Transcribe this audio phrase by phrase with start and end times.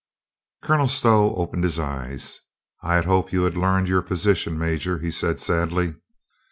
[0.63, 2.39] Colonel Stow opened his eyes,
[2.81, 4.57] "I had hoped you had learned your position.
[4.57, 5.93] Major," he said sadly.